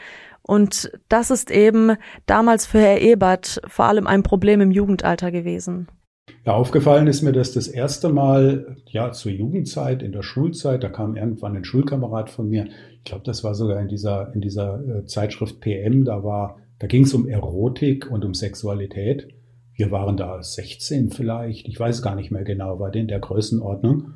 Und 0.42 0.90
das 1.08 1.30
ist 1.30 1.50
eben 1.50 1.96
damals 2.26 2.66
für 2.66 2.80
Herr 2.80 3.00
Ebert 3.00 3.60
vor 3.66 3.86
allem 3.86 4.06
ein 4.06 4.22
Problem 4.22 4.60
im 4.60 4.70
Jugendalter 4.70 5.30
gewesen. 5.30 5.88
Ja, 6.44 6.54
aufgefallen 6.54 7.06
ist 7.06 7.22
mir 7.22 7.32
das 7.32 7.52
das 7.52 7.68
erste 7.68 8.08
Mal, 8.08 8.76
ja, 8.86 9.12
zur 9.12 9.32
Jugendzeit, 9.32 10.02
in 10.02 10.12
der 10.12 10.22
Schulzeit, 10.22 10.82
da 10.82 10.88
kam 10.88 11.16
irgendwann 11.16 11.56
ein 11.56 11.64
Schulkamerad 11.64 12.30
von 12.30 12.48
mir, 12.48 12.68
ich 12.94 13.04
glaube, 13.04 13.24
das 13.24 13.44
war 13.44 13.54
sogar 13.54 13.80
in 13.80 13.88
dieser, 13.88 14.34
in 14.34 14.40
dieser 14.40 14.80
äh, 14.80 15.04
Zeitschrift 15.04 15.60
PM, 15.60 16.04
da 16.04 16.24
war, 16.24 16.58
da 16.78 16.86
ging 16.86 17.04
es 17.04 17.14
um 17.14 17.28
Erotik 17.28 18.10
und 18.10 18.24
um 18.24 18.34
Sexualität. 18.34 19.28
Wir 19.74 19.90
waren 19.90 20.16
da 20.16 20.42
16 20.42 21.10
vielleicht, 21.10 21.68
ich 21.68 21.78
weiß 21.78 22.02
gar 22.02 22.14
nicht 22.14 22.30
mehr 22.30 22.44
genau, 22.44 22.80
war 22.80 22.94
in 22.94 23.08
der 23.08 23.20
Größenordnung. 23.20 24.14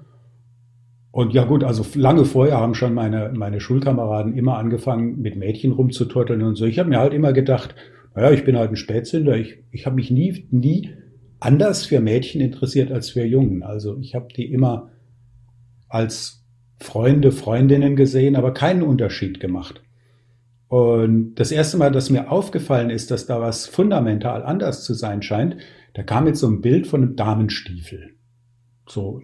Und 1.13 1.35
ja 1.35 1.45
gut, 1.45 1.63
also 1.63 1.85
lange 1.95 2.25
vorher 2.25 2.59
haben 2.59 2.75
schon 2.75 2.95
meine, 2.95 3.31
meine 3.35 3.61
Schulkameraden 3.61 4.35
immer 4.35 4.57
angefangen, 4.57 5.21
mit 5.21 5.37
Mädchen 5.37 5.73
rumzuturteln 5.73 6.43
und 6.43 6.57
so. 6.57 6.65
Ich 6.65 6.79
habe 6.79 6.89
mir 6.89 6.99
halt 6.99 7.13
immer 7.13 7.35
gedacht, 7.35 7.75
naja, 8.15 8.31
ich 8.31 8.45
bin 8.45 8.57
halt 8.57 8.71
ein 8.71 8.77
Spätzünder. 8.77 9.37
Ich, 9.37 9.59
ich 9.71 9.87
habe 9.87 9.97
mich 9.97 10.11
nie, 10.11 10.47
nie 10.51 10.91
anders 11.43 11.87
für 11.87 12.01
Mädchen 12.01 12.41
interessiert 12.41 12.93
als 12.93 13.11
für 13.11 13.25
Jungen. 13.25 13.63
Also 13.63 13.99
ich 13.99 14.15
habe 14.15 14.29
die 14.35 14.51
immer 14.53 14.91
als 15.89 16.45
Freunde, 16.81 17.33
Freundinnen 17.33 17.97
gesehen, 17.97 18.37
aber 18.37 18.55
keinen 18.55 18.83
Unterschied 18.83 19.41
gemacht. 19.41 19.83
Und 20.69 21.35
das 21.35 21.53
erste 21.53 21.77
Mal, 21.77 21.93
dass 21.93 22.11
mir 22.11 22.31
aufgefallen 22.31 22.91
ist, 22.91 23.11
dass 23.11 23.27
da 23.27 23.41
was 23.41 23.67
fundamental 23.67 24.43
anders 24.43 24.85
zu 24.85 24.95
sein 24.95 25.21
scheint, 25.21 25.57
da 25.95 26.03
kam 26.03 26.27
jetzt 26.27 26.41
so 26.41 26.49
ein 26.49 26.63
Bild 26.63 26.87
von 26.87 27.03
einem 27.03 27.17
Damenstiefel. 27.17 28.15
So, 28.89 29.21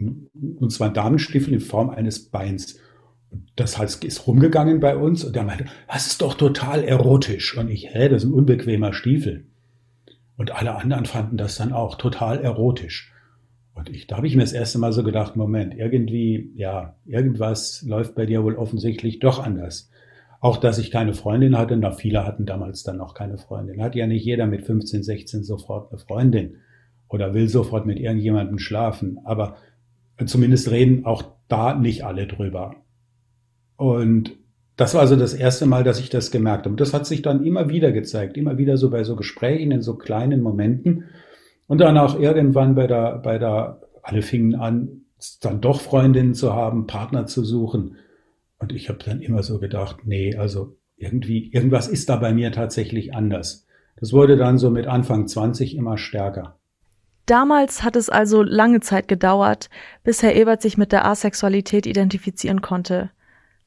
und 0.59 0.73
zwar 0.73 0.93
Damenstiefel 0.93 1.55
in 1.55 1.61
Form 1.61 1.91
eines 1.91 2.31
Beins. 2.31 2.79
Das 3.57 3.79
heißt, 3.79 4.05
ist 4.05 4.27
rumgegangen 4.27 4.81
bei 4.81 4.97
uns 4.97 5.25
und 5.25 5.37
der 5.37 5.45
meinte, 5.45 5.67
das 5.89 6.07
ist 6.09 6.23
doch 6.23 6.35
total 6.35 6.85
erotisch. 6.85 7.57
Und 7.57 7.71
ich, 7.71 7.95
hä, 7.95 8.09
das 8.09 8.25
ist 8.25 8.31
ein 8.31 8.35
unbequemer 8.35 8.93
Stiefel. 8.93 9.47
Und 10.38 10.52
alle 10.52 10.76
anderen 10.76 11.04
fanden 11.04 11.37
das 11.37 11.57
dann 11.57 11.73
auch 11.73 11.97
total 11.97 12.38
erotisch. 12.38 13.12
Und 13.75 13.90
ich, 13.90 14.07
da 14.07 14.16
habe 14.16 14.28
ich 14.28 14.37
mir 14.37 14.42
das 14.42 14.52
erste 14.52 14.78
Mal 14.78 14.92
so 14.92 15.02
gedacht, 15.02 15.35
Moment, 15.35 15.75
irgendwie, 15.75 16.52
ja, 16.54 16.95
irgendwas 17.04 17.83
läuft 17.83 18.14
bei 18.14 18.25
dir 18.25 18.45
wohl 18.45 18.54
offensichtlich 18.54 19.18
doch 19.18 19.40
anders. 19.45 19.90
Auch, 20.40 20.57
dass 20.57 20.78
ich 20.78 20.92
keine 20.92 21.12
Freundin 21.12 21.59
hatte, 21.59 21.76
na, 21.76 21.90
viele 21.90 22.25
hatten 22.25 22.47
damals 22.47 22.85
dann 22.85 22.99
noch 22.99 23.14
keine 23.14 23.37
Freundin. 23.37 23.83
Hat 23.83 23.97
ja 23.97 24.07
nicht 24.07 24.25
jeder 24.25 24.47
mit 24.47 24.64
15, 24.64 25.02
16 25.02 25.42
sofort 25.42 25.90
eine 25.90 25.99
Freundin 25.99 26.59
oder 27.09 27.35
will 27.35 27.49
sofort 27.49 27.85
mit 27.85 27.99
irgendjemandem 27.99 28.61
schlafen. 28.61 29.18
Aber 29.25 29.57
zumindest 30.25 30.71
reden 30.71 31.04
auch 31.04 31.25
da 31.49 31.75
nicht 31.75 32.04
alle 32.04 32.28
drüber. 32.28 32.76
Und 33.76 34.37
das 34.79 34.95
war 34.95 35.01
also 35.01 35.17
das 35.17 35.35
erste 35.35 35.67
Mal, 35.67 35.83
dass 35.83 35.99
ich 35.99 36.09
das 36.09 36.31
gemerkt 36.31 36.61
habe. 36.61 36.71
Und 36.71 36.81
das 36.81 36.95
hat 36.95 37.05
sich 37.05 37.21
dann 37.21 37.45
immer 37.45 37.69
wieder 37.69 37.91
gezeigt, 37.91 38.37
immer 38.37 38.59
wieder 38.59 38.77
so 38.77 38.91
bei 38.91 39.03
so 39.03 39.17
Gesprächen 39.17 39.73
in 39.73 39.83
so 39.83 39.97
kleinen 39.97 40.41
Momenten. 40.41 41.07
Und 41.67 41.81
dann 41.81 41.99
auch 41.99 42.19
irgendwann 42.19 42.77
bei 42.77 42.87
der, 42.87 43.19
bei 43.19 43.39
der, 43.39 43.81
alle 44.05 44.23
fingen 44.23 44.55
an, 44.55 45.03
dann 45.41 45.61
doch 45.61 45.81
Freundinnen 45.81 46.33
zu 46.33 46.55
haben, 46.55 46.87
Partner 46.87 47.27
zu 47.27 47.45
suchen. 47.45 47.97
Und 48.61 48.73
ich 48.73 48.89
habe 48.89 49.01
dann 49.05 49.21
immer 49.21 49.43
so 49.43 49.59
gedacht, 49.59 49.99
nee, 50.05 50.37
also 50.37 50.77
irgendwie, 50.97 51.51
irgendwas 51.51 51.89
ist 51.89 52.09
da 52.09 52.15
bei 52.15 52.33
mir 52.33 52.53
tatsächlich 52.53 53.17
anders. 53.17 53.67
Das 53.97 54.13
wurde 54.13 54.37
dann 54.37 54.59
so 54.59 54.71
mit 54.71 54.87
Anfang 54.87 55.27
20 55.27 55.77
immer 55.77 55.99
stärker. 55.99 56.57
Damals 57.27 57.83
hat 57.83 57.97
es 57.97 58.09
also 58.09 58.45
lange 58.45 58.79
Zeit 58.79 59.09
gedauert, 59.09 59.71
bis 60.05 60.23
Herr 60.23 60.37
Ebert 60.37 60.63
sich 60.63 60.79
mit 60.79 60.93
der 60.93 61.05
Asexualität 61.05 61.85
identifizieren 61.85 62.63
konnte. 62.63 63.11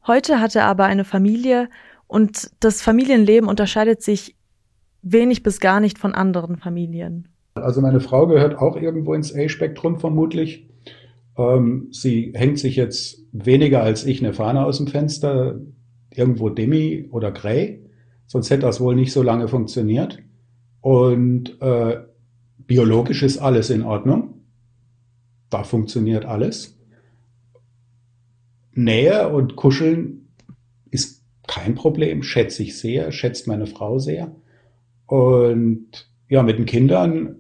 Heute 0.08 0.40
hat 0.40 0.56
er 0.56 0.66
aber 0.66 0.86
eine 0.86 1.04
Familie 1.04 1.70
und 2.08 2.52
das 2.60 2.82
Familienleben 2.82 3.48
unterscheidet 3.48 4.02
sich 4.02 4.36
wenig 5.02 5.44
bis 5.44 5.60
gar 5.60 5.80
nicht 5.80 5.98
von 5.98 6.14
anderen 6.14 6.58
Familien. 6.58 7.28
Also 7.56 7.82
meine 7.82 8.00
Frau 8.00 8.28
gehört 8.28 8.58
auch 8.58 8.76
irgendwo 8.76 9.14
ins 9.14 9.36
A-Spektrum 9.36 10.00
vermutlich. 10.00 10.68
Ähm, 11.38 11.88
sie 11.92 12.34
hängt 12.36 12.60
sich 12.60 12.76
jetzt 12.76 13.20
weniger 13.32 13.84
als 13.84 14.06
ich 14.06 14.24
eine 14.24 14.34
Fahne 14.34 14.66
aus 14.66 14.78
dem 14.78 14.88
Fenster, 14.88 15.60
irgendwo 16.14 16.50
Demi 16.50 17.08
oder 17.12 17.32
Grey, 17.32 17.86
sonst 18.28 18.50
hätte 18.50 18.64
das 18.64 18.82
wohl 18.82 18.96
nicht 18.96 19.14
so 19.14 19.24
lange 19.24 19.48
funktioniert. 19.48 20.20
Und 20.82 21.62
äh, 21.62 21.98
biologisch 22.58 23.24
ist 23.24 23.38
alles 23.38 23.70
in 23.70 23.84
Ordnung. 23.84 24.46
Da 25.50 25.64
funktioniert 25.64 26.26
alles. 26.26 26.78
Nähe 28.74 29.30
und 29.30 29.56
Kuscheln 29.56 30.30
ist 30.90 31.24
kein 31.48 31.76
Problem, 31.76 32.24
schätze 32.24 32.64
ich 32.64 32.80
sehr, 32.80 33.12
schätzt 33.12 33.48
meine 33.48 33.68
Frau 33.68 34.00
sehr. 34.00 34.36
Und 35.08 36.10
ja, 36.30 36.44
mit 36.44 36.58
den 36.58 36.66
Kindern, 36.66 37.36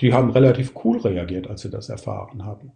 die 0.00 0.12
haben 0.12 0.30
relativ 0.30 0.72
cool 0.84 0.98
reagiert, 0.98 1.48
als 1.48 1.62
sie 1.62 1.70
das 1.70 1.88
erfahren 1.88 2.44
haben 2.44 2.72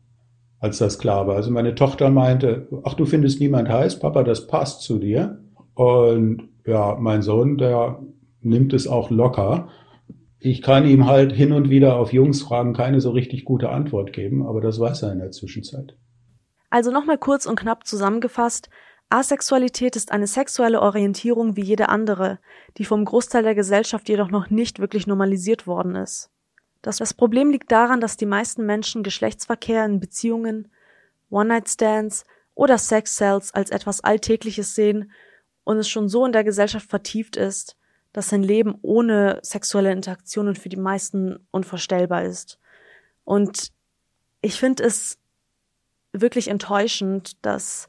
als 0.63 0.79
das 0.79 1.01
klar 1.01 1.27
war. 1.27 1.35
Also 1.35 1.51
meine 1.51 1.75
Tochter 1.75 2.09
meinte, 2.09 2.69
ach, 2.85 2.95
du 2.95 3.05
findest 3.05 3.41
niemand 3.41 3.69
heiß, 3.69 3.99
Papa, 3.99 4.23
das 4.23 4.47
passt 4.47 4.83
zu 4.83 5.01
dir. 5.01 5.41
Und 5.75 6.45
ja, 6.65 6.97
mein 7.01 7.23
Sohn, 7.23 7.59
der 7.59 7.99
nimmt 8.41 8.73
es 8.73 8.87
auch 8.87 9.11
locker. 9.11 9.69
Ich 10.39 10.63
kann 10.63 10.87
ihm 10.87 11.07
halt 11.07 11.33
hin 11.33 11.51
und 11.51 11.69
wieder 11.69 11.97
auf 11.97 12.13
Jungsfragen 12.13 12.75
keine 12.75 13.01
so 13.01 13.11
richtig 13.11 13.45
gute 13.45 13.71
Antwort 13.71 14.13
geben, 14.13 14.47
aber 14.47 14.61
das 14.61 14.79
weiß 14.79 15.03
er 15.03 15.13
in 15.13 15.19
der 15.19 15.33
Zwischenzeit. 15.33 15.97
Also 16.73 16.91
nochmal 16.91 17.19
kurz 17.19 17.45
und 17.45 17.61
knapp 17.61 17.87
zusammengefasst. 17.87 18.71
Asexualität 19.11 19.95
ist 19.95 20.11
eine 20.11 20.27
sexuelle 20.27 20.81
Orientierung 20.81 21.55
wie 21.55 21.63
jede 21.63 21.91
andere, 21.91 22.39
die 22.79 22.87
vom 22.87 23.05
Großteil 23.05 23.43
der 23.43 23.55
Gesellschaft 23.55 24.09
jedoch 24.09 24.31
noch 24.31 24.49
nicht 24.49 24.79
wirklich 24.79 25.07
normalisiert 25.07 25.67
worden 25.67 25.97
ist. 25.97 26.31
Das, 26.81 26.97
das 26.97 27.13
Problem 27.13 27.51
liegt 27.51 27.71
daran, 27.71 28.01
dass 28.01 28.17
die 28.17 28.25
meisten 28.25 28.65
Menschen 28.65 29.03
Geschlechtsverkehr 29.03 29.85
in 29.85 30.01
Beziehungen, 30.01 30.73
One-Night-Stands 31.29 32.25
oder 32.55 32.79
Sex-Cells 32.79 33.53
als 33.53 33.71
etwas 33.71 34.01
Alltägliches 34.01 34.75
sehen 34.75 35.13
und 35.65 35.77
es 35.77 35.91
schon 35.91 36.09
so 36.09 36.25
in 36.25 36.33
der 36.33 36.43
Gesellschaft 36.43 36.89
vertieft 36.89 37.37
ist, 37.37 37.77
dass 38.15 38.33
ein 38.33 38.43
Leben 38.43 38.79
ohne 38.81 39.41
sexuelle 39.43 39.93
Interaktionen 39.93 40.55
für 40.55 40.71
die 40.71 40.79
meisten 40.79 41.47
unvorstellbar 41.51 42.25
ist. 42.25 42.59
Und 43.25 43.73
ich 44.41 44.59
finde 44.59 44.85
es 44.85 45.19
wirklich 46.13 46.49
enttäuschend, 46.49 47.45
dass 47.45 47.89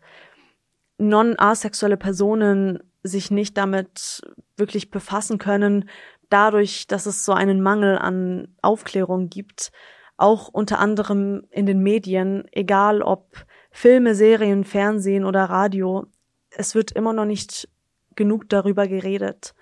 non-asexuelle 0.98 1.98
Personen 1.98 2.80
sich 3.04 3.32
nicht 3.32 3.58
damit 3.58 4.22
wirklich 4.56 4.92
befassen 4.92 5.38
können, 5.38 5.90
dadurch, 6.30 6.88
dass 6.88 7.06
es 7.06 7.26
so 7.26 7.34
einen 7.34 7.62
Mangel 7.62 7.98
an 7.98 8.48
Aufklärung 8.62 9.30
gibt, 9.30 9.72
auch 10.18 10.48
unter 10.48 10.80
anderem 10.80 11.46
in 11.50 11.66
den 11.66 11.84
Medien, 11.84 12.46
egal 12.52 13.02
ob 13.02 13.46
Filme, 13.72 14.16
Serien, 14.16 14.64
Fernsehen 14.64 15.26
oder 15.26 15.46
Radio, 15.46 16.06
es 16.52 16.76
wird 16.76 16.92
immer 16.92 17.14
noch 17.14 17.26
nicht 17.26 17.68
genug 18.16 18.48
darüber 18.50 18.88
geredet. 18.88 19.54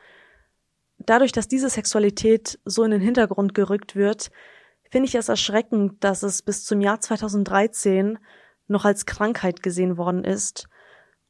Dadurch, 0.99 1.31
dass 1.31 1.47
diese 1.47 1.69
Sexualität 1.69 2.59
so 2.65 2.83
in 2.83 2.91
den 2.91 3.01
Hintergrund 3.01 3.55
gerückt 3.55 3.95
wird, 3.95 4.29
finde 4.91 5.07
ich 5.07 5.15
es 5.15 5.29
erschreckend, 5.29 6.03
dass 6.03 6.21
es 6.21 6.41
bis 6.41 6.65
zum 6.65 6.81
Jahr 6.81 6.99
2013 6.99 8.19
noch 8.71 8.85
als 8.85 9.05
Krankheit 9.05 9.61
gesehen 9.61 9.97
worden 9.97 10.23
ist 10.23 10.67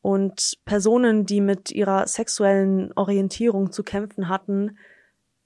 und 0.02 0.58
Personen, 0.66 1.26
die 1.26 1.42
mit 1.42 1.72
ihrer 1.72 2.08
sexuellen 2.08 2.92
Orientierung 2.94 3.72
zu 3.72 3.84
kämpfen 3.84 4.30
hatten, 4.30 4.78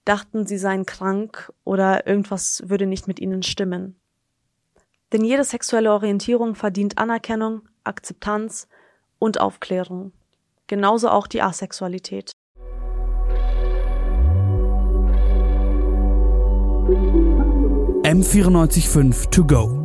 dachten, 0.05 0.45
sie 0.45 0.57
seien 0.57 0.85
krank 0.85 1.51
oder 1.63 2.05
irgendwas 2.05 2.63
würde 2.67 2.85
nicht 2.85 3.07
mit 3.07 3.19
ihnen 3.19 3.43
stimmen. 3.43 3.95
Denn 5.11 5.23
jede 5.23 5.43
sexuelle 5.43 5.91
Orientierung 5.91 6.55
verdient 6.55 6.97
Anerkennung, 6.97 7.67
Akzeptanz 7.83 8.67
und 9.19 9.39
Aufklärung. 9.39 10.11
Genauso 10.67 11.09
auch 11.09 11.27
die 11.27 11.41
Asexualität. 11.41 12.31
M945 18.03 19.31
to 19.31 19.43
go. 19.43 19.84